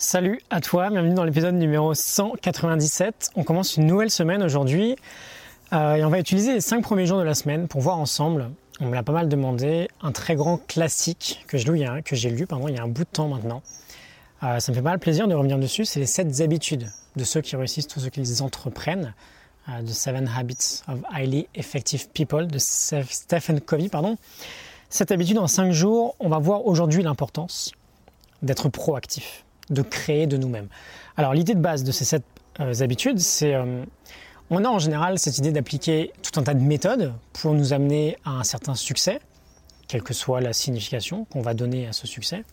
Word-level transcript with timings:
Salut 0.00 0.40
à 0.48 0.60
toi, 0.60 0.90
bienvenue 0.90 1.14
dans 1.14 1.24
l'épisode 1.24 1.56
numéro 1.56 1.92
197. 1.92 3.30
On 3.34 3.42
commence 3.42 3.76
une 3.76 3.86
nouvelle 3.86 4.12
semaine 4.12 4.44
aujourd'hui 4.44 4.94
euh, 5.72 5.96
et 5.96 6.04
on 6.04 6.08
va 6.08 6.20
utiliser 6.20 6.52
les 6.52 6.60
5 6.60 6.82
premiers 6.82 7.04
jours 7.04 7.18
de 7.18 7.24
la 7.24 7.34
semaine 7.34 7.66
pour 7.66 7.80
voir 7.80 7.98
ensemble, 7.98 8.48
on 8.78 8.86
me 8.86 8.94
l'a 8.94 9.02
pas 9.02 9.10
mal 9.10 9.28
demandé, 9.28 9.88
un 10.00 10.12
très 10.12 10.36
grand 10.36 10.58
classique 10.68 11.44
que 11.48 11.58
j'ai 11.58 11.72
lu, 11.72 11.84
que 12.04 12.14
j'ai 12.14 12.30
lu 12.30 12.46
pardon, 12.46 12.68
il 12.68 12.76
y 12.76 12.78
a 12.78 12.84
un 12.84 12.86
bout 12.86 13.02
de 13.02 13.08
temps 13.08 13.26
maintenant. 13.26 13.60
Euh, 14.44 14.60
ça 14.60 14.70
me 14.70 14.76
fait 14.76 14.82
pas 14.82 14.90
mal 14.90 15.00
plaisir 15.00 15.26
de 15.26 15.34
revenir 15.34 15.58
dessus, 15.58 15.84
c'est 15.84 15.98
les 15.98 16.06
7 16.06 16.42
habitudes 16.42 16.88
de 17.16 17.24
ceux 17.24 17.40
qui 17.40 17.56
réussissent, 17.56 17.88
tous 17.88 17.98
ceux 17.98 18.10
qui 18.10 18.20
les 18.20 18.40
entreprennent, 18.40 19.14
euh, 19.68 19.82
de 19.82 19.90
Seven 19.90 20.30
Habits 20.32 20.82
of 20.86 21.00
Highly 21.12 21.48
Effective 21.56 22.08
People 22.10 22.46
de 22.46 22.58
Stephen 22.60 23.60
Covey. 23.60 23.88
Pardon. 23.88 24.16
Cette 24.90 25.10
habitude 25.10 25.38
en 25.38 25.48
5 25.48 25.72
jours, 25.72 26.14
on 26.20 26.28
va 26.28 26.38
voir 26.38 26.66
aujourd'hui 26.66 27.02
l'importance 27.02 27.72
d'être 28.42 28.68
proactif 28.68 29.44
de 29.70 29.82
créer 29.82 30.26
de 30.26 30.36
nous-mêmes. 30.36 30.68
Alors 31.16 31.34
l'idée 31.34 31.54
de 31.54 31.60
base 31.60 31.84
de 31.84 31.92
ces 31.92 32.04
sept 32.04 32.24
euh, 32.60 32.80
habitudes, 32.80 33.18
c'est 33.20 33.54
euh, 33.54 33.84
on 34.50 34.64
a 34.64 34.68
en 34.68 34.78
général 34.78 35.18
cette 35.18 35.38
idée 35.38 35.52
d'appliquer 35.52 36.12
tout 36.22 36.38
un 36.40 36.42
tas 36.42 36.54
de 36.54 36.62
méthodes 36.62 37.12
pour 37.32 37.54
nous 37.54 37.72
amener 37.72 38.16
à 38.24 38.30
un 38.30 38.44
certain 38.44 38.74
succès, 38.74 39.20
quelle 39.88 40.02
que 40.02 40.14
soit 40.14 40.40
la 40.40 40.52
signification 40.52 41.24
qu'on 41.26 41.42
va 41.42 41.54
donner 41.54 41.86
à 41.86 41.92
ce 41.92 42.06
succès. 42.06 42.44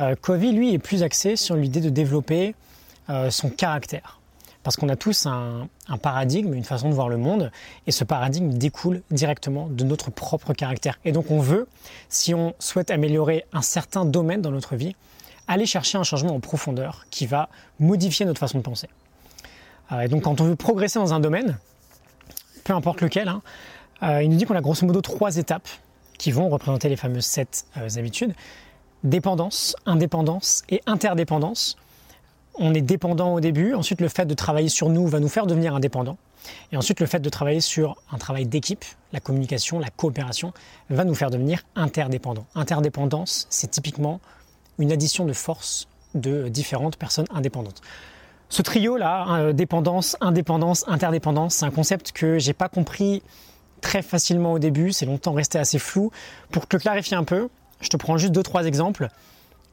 Euh, 0.00 0.14
lui, 0.28 0.74
est 0.74 0.78
plus 0.78 1.02
axé 1.02 1.36
sur 1.36 1.56
l'idée 1.56 1.80
de 1.80 1.90
développer 1.90 2.54
son 3.28 3.50
caractère. 3.50 4.20
Parce 4.62 4.76
qu'on 4.76 4.88
a 4.88 4.96
tous 4.96 5.26
un, 5.26 5.68
paradigme, 6.00 6.54
une 6.54 6.64
façon 6.64 6.88
de 6.88 6.94
voir 6.94 7.08
le 7.08 7.16
monde, 7.16 7.50
et 7.86 7.90
ce 7.90 8.04
paradigme 8.04 8.52
découle 8.52 9.02
directement 9.10 9.68
de 9.68 9.84
notre 9.84 10.10
propre 10.10 10.52
caractère. 10.52 10.98
Et 11.04 11.12
donc 11.12 11.30
on 11.30 11.40
veut, 11.40 11.66
si 12.08 12.32
on 12.32 12.54
souhaite 12.58 12.90
améliorer 12.90 13.44
un 13.52 13.62
certain 13.62 14.04
domaine 14.04 14.40
dans 14.40 14.52
notre 14.52 14.76
vie, 14.76 14.94
aller 15.52 15.66
chercher 15.66 15.98
un 15.98 16.02
changement 16.02 16.34
en 16.34 16.40
profondeur 16.40 17.06
qui 17.10 17.26
va 17.26 17.48
modifier 17.78 18.26
notre 18.26 18.40
façon 18.40 18.58
de 18.58 18.62
penser. 18.62 18.88
Euh, 19.92 20.00
et 20.00 20.08
donc 20.08 20.22
quand 20.22 20.40
on 20.40 20.44
veut 20.44 20.56
progresser 20.56 20.98
dans 20.98 21.12
un 21.12 21.20
domaine, 21.20 21.58
peu 22.64 22.72
importe 22.72 23.00
lequel, 23.00 23.28
hein, 23.28 23.42
euh, 24.02 24.22
il 24.22 24.30
nous 24.30 24.36
dit 24.36 24.44
qu'on 24.44 24.56
a 24.56 24.60
grosso 24.60 24.86
modo 24.86 25.00
trois 25.00 25.36
étapes 25.36 25.68
qui 26.18 26.30
vont 26.30 26.48
représenter 26.48 26.88
les 26.88 26.96
fameuses 26.96 27.24
sept 27.24 27.66
euh, 27.76 27.88
habitudes. 27.96 28.34
Dépendance, 29.04 29.74
indépendance 29.86 30.62
et 30.68 30.80
interdépendance. 30.86 31.76
On 32.54 32.74
est 32.74 32.82
dépendant 32.82 33.34
au 33.34 33.40
début, 33.40 33.74
ensuite 33.74 34.00
le 34.00 34.08
fait 34.08 34.26
de 34.26 34.34
travailler 34.34 34.68
sur 34.68 34.88
nous 34.88 35.06
va 35.06 35.20
nous 35.20 35.28
faire 35.28 35.46
devenir 35.46 35.74
indépendant. 35.74 36.18
Et 36.70 36.76
ensuite 36.76 37.00
le 37.00 37.06
fait 37.06 37.20
de 37.20 37.28
travailler 37.28 37.60
sur 37.60 37.96
un 38.10 38.18
travail 38.18 38.46
d'équipe, 38.46 38.84
la 39.12 39.20
communication, 39.20 39.78
la 39.78 39.90
coopération, 39.90 40.52
va 40.90 41.04
nous 41.04 41.14
faire 41.14 41.30
devenir 41.30 41.62
interdépendant. 41.76 42.46
Interdépendance, 42.54 43.46
c'est 43.50 43.70
typiquement 43.70 44.20
une 44.78 44.92
addition 44.92 45.24
de 45.24 45.32
forces 45.32 45.88
de 46.14 46.48
différentes 46.48 46.96
personnes 46.96 47.26
indépendantes. 47.30 47.80
Ce 48.48 48.60
trio-là, 48.60 49.24
hein, 49.26 49.52
dépendance, 49.52 50.16
indépendance, 50.20 50.84
interdépendance, 50.86 51.54
c'est 51.54 51.64
un 51.64 51.70
concept 51.70 52.12
que 52.12 52.38
j'ai 52.38 52.52
pas 52.52 52.68
compris 52.68 53.22
très 53.80 54.02
facilement 54.02 54.52
au 54.52 54.58
début, 54.58 54.92
c'est 54.92 55.06
longtemps 55.06 55.32
resté 55.32 55.58
assez 55.58 55.78
flou. 55.78 56.10
Pour 56.50 56.66
te 56.66 56.76
clarifier 56.76 57.16
un 57.16 57.24
peu, 57.24 57.48
je 57.80 57.88
te 57.88 57.96
prends 57.96 58.16
juste 58.18 58.32
deux 58.32 58.42
trois 58.42 58.66
exemples. 58.66 59.08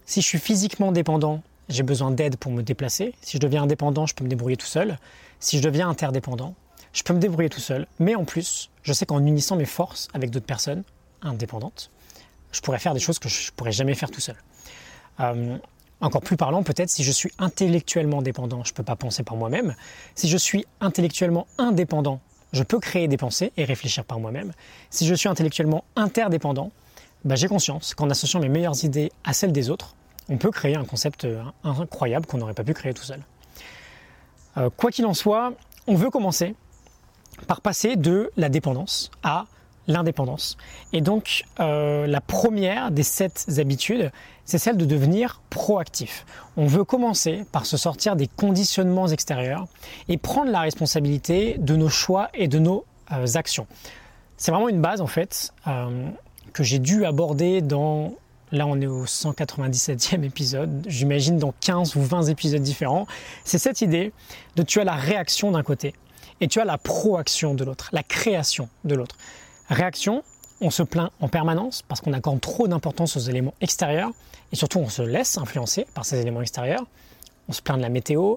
Si 0.06 0.22
je 0.22 0.26
suis 0.26 0.40
physiquement 0.40 0.92
dépendant, 0.92 1.42
j'ai 1.70 1.84
besoin 1.84 2.12
d'aide 2.12 2.38
pour 2.38 2.52
me 2.52 2.64
déplacer. 2.64 3.14
Si 3.22 3.38
je 3.38 3.42
deviens 3.42 3.64
indépendant, 3.64 4.06
je 4.06 4.16
peux 4.16 4.24
me 4.24 4.30
débrouiller 4.30 4.58
tout 4.58 4.66
seul. 4.66 4.98
Si 5.40 5.58
je 5.58 5.64
deviens 5.64 5.88
interdépendant, 5.90 6.56
je 6.94 7.04
peux 7.04 7.14
me 7.14 7.20
débrouiller 7.20 7.50
tout 7.50 7.60
seul. 7.60 7.86
Mais 8.00 8.16
en 8.16 8.26
plus, 8.26 8.70
je 8.82 8.94
sais 8.94 9.06
qu'en 9.06 9.24
unissant 9.24 9.56
mes 9.56 9.66
forces 9.66 10.08
avec 10.14 10.32
d'autres 10.32 10.48
personnes 10.48 10.84
indépendantes, 11.22 11.92
je 12.52 12.62
pourrais 12.62 12.80
faire 12.80 12.94
des 12.94 13.00
choses 13.00 13.20
que 13.20 13.30
je 13.30 13.52
pourrais 13.52 13.72
jamais 13.72 13.94
faire 13.94 14.10
tout 14.10 14.22
seul. 14.22 14.36
Euh, 15.20 15.58
encore 16.02 16.22
plus 16.22 16.38
parlant, 16.38 16.64
peut-être 16.64 16.90
si 16.90 17.04
je 17.04 17.12
suis 17.12 17.32
intellectuellement 17.40 18.22
dépendant, 18.22 18.64
je 18.64 18.72
ne 18.72 18.76
peux 18.76 18.84
pas 18.84 18.96
penser 18.96 19.24
par 19.24 19.36
moi-même. 19.36 19.76
Si 20.16 20.30
je 20.30 20.38
suis 20.38 20.66
intellectuellement 20.80 21.46
indépendant, 21.58 22.22
je 22.54 22.64
peux 22.64 22.80
créer 22.80 23.08
des 23.08 23.18
pensées 23.18 23.52
et 23.58 23.66
réfléchir 23.66 24.06
par 24.06 24.20
moi-même. 24.20 24.54
Si 24.90 25.06
je 25.06 25.14
suis 25.14 25.28
intellectuellement 25.28 25.84
interdépendant, 25.96 26.72
bah, 27.26 27.36
j'ai 27.36 27.48
conscience 27.48 27.94
qu'en 27.94 28.10
associant 28.10 28.40
mes 28.40 28.48
meilleures 28.48 28.84
idées 28.86 29.12
à 29.26 29.34
celles 29.34 29.52
des 29.52 29.70
autres, 29.70 29.96
on 30.30 30.38
peut 30.38 30.52
créer 30.52 30.76
un 30.76 30.86
concept 30.86 31.26
euh, 31.26 31.44
incroyable 31.64 32.26
qu'on 32.26 32.38
n'aurait 32.38 32.54
pas 32.54 32.64
pu 32.64 32.74
créer 32.74 32.94
tout 32.94 33.04
seul. 33.04 33.22
Euh, 34.58 34.70
quoi 34.76 34.92
qu'il 34.92 35.06
en 35.06 35.14
soit, 35.14 35.54
on 35.88 35.96
veut 35.96 36.10
commencer 36.10 36.56
par 37.48 37.62
passer 37.62 37.96
de 37.96 38.32
la 38.38 38.50
dépendance 38.50 39.12
à 39.24 39.46
l'indépendance. 39.88 40.58
Et 40.94 41.02
donc, 41.02 41.46
euh, 41.60 42.08
la 42.08 42.22
première 42.22 42.92
des 42.92 43.04
sept 43.04 43.48
habitudes, 43.58 44.12
c'est 44.46 44.58
celle 44.58 44.78
de 44.78 44.86
devenir 44.86 45.42
proactif. 45.50 46.26
On 46.58 46.68
veut 46.68 46.84
commencer 46.84 47.46
par 47.52 47.66
se 47.66 47.78
sortir 47.78 48.16
des 48.16 48.28
conditionnements 48.28 49.08
extérieurs 49.08 49.68
et 50.08 50.18
prendre 50.18 50.52
la 50.52 50.62
responsabilité 50.62 51.58
de 51.60 51.76
nos 51.76 51.90
choix 51.90 52.30
et 52.34 52.48
de 52.48 52.60
nos 52.60 52.86
euh, 53.12 53.26
actions. 53.36 53.68
C'est 54.38 54.52
vraiment 54.52 54.70
une 54.70 54.82
base, 54.82 55.02
en 55.02 55.08
fait, 55.08 55.54
euh, 55.68 56.10
que 56.54 56.64
j'ai 56.64 56.80
dû 56.80 57.06
aborder 57.06 57.62
dans... 57.62 58.14
Là, 58.52 58.66
on 58.66 58.82
est 58.82 58.88
au 58.88 59.06
197e 59.06 60.24
épisode, 60.24 60.84
j'imagine 60.88 61.38
dans 61.38 61.54
15 61.60 61.96
ou 61.96 62.02
20 62.02 62.24
épisodes 62.30 62.64
différents. 62.64 63.06
C'est 63.44 63.60
cette 63.60 63.82
idée 63.82 64.12
de 64.56 64.64
tu 64.64 64.80
as 64.80 64.84
la 64.84 64.96
réaction 64.96 65.52
d'un 65.52 65.62
côté 65.62 65.94
et 66.42 66.48
tu 66.48 66.60
as 66.60 66.66
la 66.66 66.80
proaction 66.80 67.54
de 67.54 67.64
l'autre, 67.64 67.90
la 67.92 68.02
création 68.02 68.70
de 68.86 68.96
l'autre. 68.96 69.18
Réaction, 69.70 70.24
on 70.62 70.72
se 70.72 70.82
plaint 70.82 71.12
en 71.20 71.28
permanence 71.28 71.84
parce 71.84 72.02
qu'on 72.02 72.14
accorde 72.14 72.42
trop 72.42 72.68
d'importance 72.68 73.16
aux 73.18 73.20
éléments 73.20 73.54
extérieurs 73.62 74.10
et 74.52 74.56
surtout 74.56 74.80
on 74.80 74.90
se 74.90 75.04
laisse 75.04 75.38
influencer 75.38 75.86
par 75.94 76.06
ces 76.06 76.20
éléments 76.20 76.42
extérieurs. 76.42 76.86
On 77.48 77.54
se 77.54 77.62
plaint 77.62 77.78
de 77.78 77.84
la 77.84 77.90
météo, 77.90 78.36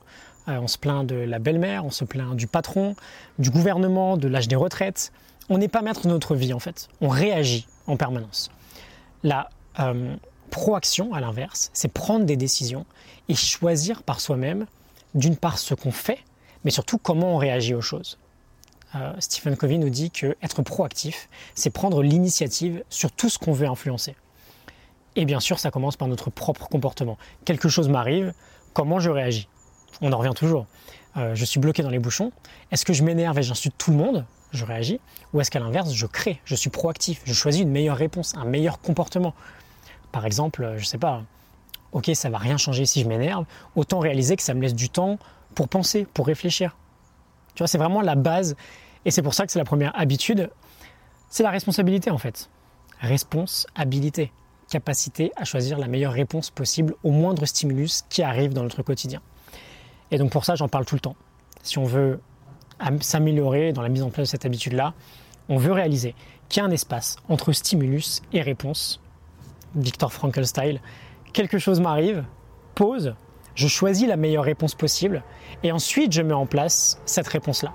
euh, 0.49 0.59
on 0.61 0.69
se 0.69 0.77
plaint 0.77 1.07
de 1.07 1.15
la 1.15 1.39
belle-mère, 1.39 1.87
on 1.87 1.91
se 1.91 2.05
plaint 2.05 2.37
du 2.37 2.47
patron, 2.47 2.97
du 3.39 3.51
gouvernement, 3.51 4.19
de 4.19 4.29
l'âge 4.29 4.47
des 4.47 4.57
retraites. 4.57 5.11
On 5.49 5.57
n'est 5.57 5.69
pas 5.69 5.81
maître 5.81 6.03
de 6.03 6.09
notre 6.09 6.35
vie 6.35 6.53
en 6.53 6.59
fait. 6.59 6.89
On 7.01 7.09
réagit 7.09 7.67
en 7.87 7.97
permanence. 7.97 8.51
La 9.23 9.49
euh, 9.81 10.15
proaction, 10.51 11.15
à 11.15 11.21
l'inverse, 11.21 11.71
c'est 11.73 11.89
prendre 11.89 12.27
des 12.27 12.37
décisions 12.37 12.85
et 13.31 13.35
choisir 13.35 14.03
par 14.03 14.21
soi-même, 14.21 14.67
d'une 15.15 15.37
part 15.37 15.57
ce 15.57 15.73
qu'on 15.73 15.93
fait, 15.93 16.19
mais 16.65 16.71
surtout 16.71 16.99
comment 16.99 17.35
on 17.35 17.39
réagit 17.39 17.75
aux 17.75 17.81
choses. 17.81 18.19
Euh, 18.95 19.13
Stephen 19.19 19.57
Covey 19.57 19.79
nous 19.79 19.91
dit 19.91 20.11
que 20.11 20.37
être 20.43 20.63
proactif, 20.63 21.29
c'est 21.55 21.71
prendre 21.71 22.03
l'initiative 22.03 22.85
sur 22.91 23.11
tout 23.11 23.29
ce 23.29 23.39
qu'on 23.39 23.53
veut 23.53 23.67
influencer. 23.67 24.17
Et 25.17 25.25
bien 25.25 25.41
sûr, 25.41 25.59
ça 25.59 25.71
commence 25.71 25.97
par 25.97 26.09
notre 26.09 26.31
propre 26.31 26.69
comportement. 26.69 27.19
Quelque 27.45 27.69
chose 27.69 27.89
m'arrive, 27.89 28.33
comment 28.73 29.01
je 29.01 29.11
réagis? 29.11 29.49
On 30.01 30.13
en 30.13 30.19
revient 30.19 30.35
toujours. 30.35 30.67
Euh, 31.17 31.35
je 31.35 31.45
suis 31.45 31.61
bloqué 31.61 31.83
dans 31.83 31.91
les 31.91 31.99
bouchons. 31.99 32.33
Est-ce 32.71 32.85
que 32.85 32.93
je 32.93 33.03
m'énerve 33.03 33.39
et 33.39 33.43
j'insulte 33.43 33.75
tout 33.77 33.91
le 33.91 33.97
monde? 33.97 34.25
Je 34.53 34.65
réagis. 34.65 35.01
Ou 35.33 35.41
est-ce 35.41 35.51
qu'à 35.51 35.61
l'inverse, 35.61 35.93
je 35.93 36.07
crée, 36.07 36.41
je 36.45 36.55
suis 36.55 36.71
proactif, 36.71 37.23
je 37.25 37.33
choisis 37.33 37.63
une 37.63 37.71
meilleure 37.71 37.97
réponse, 37.97 38.35
un 38.37 38.45
meilleur 38.45 38.81
comportement? 38.81 39.35
Par 40.13 40.27
exemple, 40.27 40.75
je 40.77 40.85
sais 40.85 40.99
pas, 40.99 41.23
ok, 41.93 42.11
ça 42.15 42.29
va 42.29 42.39
rien 42.39 42.59
changer 42.59 42.85
si 42.85 43.03
je 43.03 43.09
m'énerve, 43.09 43.47
autant 43.77 43.99
réaliser 43.99 44.37
que 44.37 44.43
ça 44.43 44.53
me 44.55 44.61
laisse 44.61 44.75
du 44.75 44.91
temps 44.91 45.19
pour 45.55 45.69
penser, 45.69 46.07
pour 46.13 46.27
réfléchir. 46.27 46.77
Tu 47.55 47.59
vois, 47.59 47.69
c'est 47.69 47.79
vraiment 47.79 48.01
la 48.01 48.15
base. 48.15 48.57
Et 49.05 49.11
c'est 49.11 49.23
pour 49.23 49.35
ça 49.35 49.47
que 49.47 49.53
c'est 49.53 49.59
la 49.59 49.65
première 49.65 49.99
habitude. 49.99 50.51
C'est 51.29 51.43
la 51.43 51.51
responsabilité 51.51 52.11
en 52.11 52.19
fait. 52.19 52.51
Responsabilité. 53.01 54.33
Capacité 54.71 55.33
à 55.37 55.45
choisir 55.45 55.79
la 55.79 55.89
meilleure 55.89 56.13
réponse 56.13 56.51
possible 56.51 56.95
au 57.03 57.11
moindre 57.11 57.45
stimulus 57.47 58.05
qui 58.09 58.23
arrive 58.23 58.53
dans 58.55 58.63
notre 58.63 58.83
quotidien. 58.83 59.21
Et 60.11 60.19
donc 60.19 60.31
pour 60.31 60.45
ça, 60.45 60.55
j'en 60.55 60.69
parle 60.69 60.85
tout 60.85 60.95
le 60.95 61.01
temps. 61.01 61.17
Si 61.63 61.79
on 61.79 61.85
veut 61.85 62.21
s'améliorer 63.01 63.73
dans 63.73 63.83
la 63.83 63.89
mise 63.89 64.03
en 64.03 64.11
place 64.11 64.29
de 64.29 64.31
cette 64.31 64.47
habitude-là, 64.47 64.95
on 65.49 65.57
veut 65.57 65.73
réaliser 65.73 66.15
qu'il 66.49 66.63
y 66.63 66.65
a 66.65 66.69
un 66.69 66.71
espace 66.71 67.17
entre 67.29 67.53
stimulus 67.53 68.23
et 68.33 68.43
réponse. 68.43 69.01
Victor 69.75 70.13
Frankl 70.13 70.45
style. 70.45 70.81
Quelque 71.33 71.59
chose 71.59 71.81
m'arrive, 71.81 72.25
pause, 72.75 73.15
je 73.55 73.69
choisis 73.69 74.07
la 74.07 74.17
meilleure 74.17 74.45
réponse 74.45 74.75
possible 74.75 75.23
et 75.63 75.73
ensuite 75.73 76.13
je 76.13 76.23
mets 76.23 76.35
en 76.35 76.47
place 76.47 77.01
cette 77.07 77.29
réponse-là. 77.29 77.73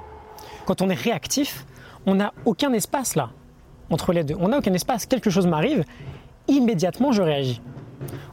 Quand 0.68 0.82
on 0.82 0.90
est 0.90 1.02
réactif, 1.02 1.66
on 2.06 2.16
n'a 2.16 2.34
aucun 2.44 2.74
espace 2.74 3.16
là 3.16 3.30
entre 3.90 4.12
les 4.12 4.26
deux. 4.26 4.36
On 4.38 4.50
n'a 4.50 4.58
aucun 4.58 4.74
espace. 4.74 5.06
Quelque 5.06 5.30
chose 5.30 5.48
m'arrive, 5.48 5.86
immédiatement 6.50 7.14
je 7.14 7.22
réagis. 7.22 7.62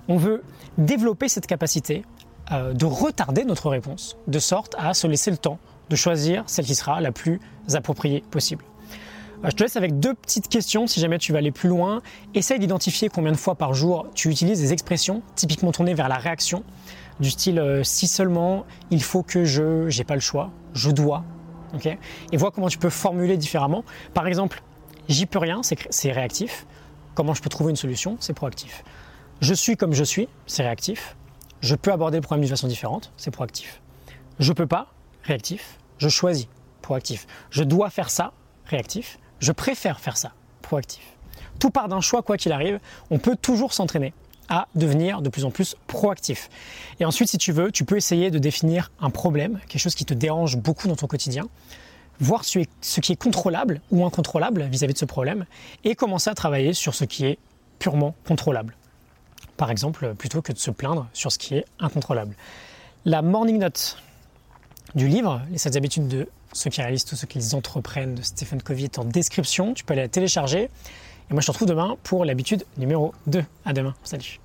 On 0.09 0.17
veut 0.17 0.43
développer 0.77 1.29
cette 1.29 1.47
capacité 1.47 2.05
euh, 2.51 2.73
de 2.73 2.85
retarder 2.87 3.45
notre 3.45 3.71
réponse 3.71 4.17
de 4.27 4.41
sorte 4.41 4.75
à 4.79 4.95
se 4.95 5.07
laisser 5.07 5.31
le 5.31 5.37
temps 5.37 5.61
de 5.91 5.97
choisir 5.97 6.43
celle 6.47 6.65
qui 6.65 6.75
sera 6.75 7.01
la 7.01 7.13
plus 7.13 7.41
appropriée 7.73 8.25
possible. 8.33 8.65
Euh, 9.45 9.51
je 9.51 9.55
te 9.55 9.63
laisse 9.63 9.77
avec 9.77 10.01
deux 10.01 10.15
petites 10.15 10.49
questions 10.49 10.89
si 10.89 10.99
jamais 10.99 11.19
tu 11.19 11.31
vas 11.31 11.39
aller 11.39 11.53
plus 11.53 11.69
loin. 11.69 12.03
Essaye 12.35 12.59
d'identifier 12.59 13.11
combien 13.11 13.31
de 13.31 13.37
fois 13.37 13.55
par 13.55 13.75
jour 13.75 14.09
tu 14.17 14.29
utilises 14.29 14.61
des 14.61 14.73
expressions 14.73 15.23
typiquement 15.37 15.71
tournées 15.71 15.95
vers 15.95 16.09
la 16.09 16.17
réaction 16.17 16.65
du 17.21 17.31
style 17.31 17.61
euh, 17.61 17.85
si 17.85 18.09
seulement 18.09 18.65
il 18.91 19.05
faut 19.05 19.23
que 19.23 19.45
je, 19.45 19.89
j'ai 19.89 20.03
pas 20.03 20.15
le 20.15 20.21
choix, 20.21 20.51
je 20.75 20.91
dois. 20.91 21.23
Et 22.33 22.37
vois 22.37 22.51
comment 22.51 22.69
tu 22.69 22.79
peux 22.79 22.91
formuler 22.91 23.37
différemment. 23.37 23.85
Par 24.13 24.27
exemple, 24.27 24.63
j'y 25.09 25.27
peux 25.27 25.39
rien, 25.39 25.61
c'est 25.63 26.13
réactif. 26.13 26.67
Comment 27.15 27.35
je 27.35 27.43
peux 27.43 27.51
trouver 27.51 27.71
une 27.71 27.77
solution, 27.77 28.17
c'est 28.21 28.33
proactif. 28.33 28.83
Je 29.41 29.55
suis 29.55 29.77
comme 29.77 29.93
je 29.93 30.05
suis, 30.05 30.29
c'est 30.47 30.63
réactif. 30.63 31.17
Je 31.61 31.75
peux 31.75 31.93
aborder 31.93 32.19
le 32.19 32.23
problème 32.23 32.43
d'une 32.43 32.51
façon 32.51 32.67
différente, 32.67 33.13
c'est 33.17 33.31
proactif. 33.31 33.81
Je 34.39 34.53
peux 34.53 34.67
pas, 34.67 34.89
réactif. 35.23 35.79
Je 35.99 36.09
choisis, 36.09 36.49
proactif. 36.83 37.27
Je 37.51 37.63
dois 37.63 37.91
faire 37.91 38.11
ça, 38.11 38.33
réactif. 38.67 39.19
Je 39.39 39.53
préfère 39.53 40.01
faire 40.01 40.17
ça, 40.17 40.33
proactif. 40.63 41.05
Tout 41.61 41.71
part 41.71 41.89
d'un 41.89 42.01
choix, 42.01 42.23
quoi 42.23 42.37
qu'il 42.37 42.53
arrive. 42.53 42.81
On 43.11 43.19
peut 43.19 43.37
toujours 43.37 43.73
s'entraîner 43.73 44.13
à 44.49 44.69
devenir 44.75 45.23
de 45.23 45.29
plus 45.29 45.45
en 45.45 45.51
plus 45.51 45.77
proactif. 45.87 46.51
Et 47.01 47.05
ensuite, 47.05 47.31
si 47.31 47.39
tu 47.39 47.53
veux, 47.53 47.71
tu 47.73 47.85
peux 47.85 47.97
essayer 47.97 48.31
de 48.31 48.39
définir 48.39 48.91
un 49.01 49.11
problème, 49.11 49.61
quelque 49.69 49.81
chose 49.81 49.95
qui 49.95 50.05
te 50.05 50.15
dérange 50.15 50.57
beaucoup 50.57 50.89
dans 50.89 50.97
ton 50.97 51.07
quotidien, 51.07 51.49
voir 52.21 52.45
ce 52.45 53.01
qui 53.01 53.13
est 53.13 53.17
contrôlable 53.17 53.81
ou 53.91 54.05
incontrôlable 54.05 54.65
vis-à-vis 54.65 54.95
de 54.95 54.99
ce 54.99 55.05
problème, 55.05 55.47
et 55.83 55.95
commencer 55.95 56.31
à 56.31 56.35
travailler 56.35 56.73
sur 56.73 56.95
ce 56.95 57.05
qui 57.05 57.27
est 57.27 57.39
purement 57.79 58.15
contrôlable. 58.27 58.77
Par 59.57 59.71
exemple, 59.71 60.15
plutôt 60.15 60.43
que 60.43 60.53
de 60.53 60.59
se 60.59 60.71
plaindre 60.71 61.09
sur 61.13 61.31
ce 61.31 61.39
qui 61.39 61.55
est 61.55 61.65
incontrôlable. 61.79 62.35
La 63.05 63.23
morning 63.23 63.59
note 63.59 63.99
du 64.95 65.09
livre, 65.09 65.43
Les 65.51 65.59
7 65.59 65.77
habitudes 65.77 66.09
de 66.09 66.29
ceux 66.53 66.71
qui 66.71 66.81
réalisent 66.81 67.05
tout 67.05 67.17
ce 67.17 67.27
qu'ils 67.27 67.57
entreprennent 67.57 68.15
de 68.15 68.23
Stephen 68.23 68.63
Covey 68.63 68.85
est 68.85 68.99
en 68.99 69.05
description. 69.05 69.75
Tu 69.75 69.85
peux 69.85 69.93
aller 69.93 70.03
la 70.03 70.09
télécharger. 70.09 70.71
Et 71.31 71.33
moi, 71.33 71.41
je 71.41 71.47
te 71.47 71.53
retrouve 71.53 71.69
demain 71.69 71.97
pour 72.03 72.25
l'habitude 72.25 72.65
numéro 72.77 73.15
2. 73.27 73.43
À 73.65 73.73
demain. 73.73 73.95
Salut. 74.05 74.41